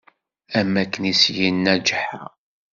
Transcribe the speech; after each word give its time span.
Am 0.59 0.73
akken 0.81 1.03
i 1.11 1.13
s-yenna 1.21 1.73
ğeḥḥa. 1.87 2.21